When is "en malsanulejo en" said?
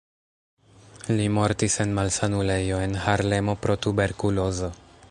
1.85-2.99